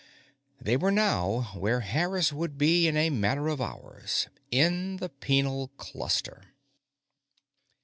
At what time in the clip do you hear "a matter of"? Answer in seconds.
2.97-3.61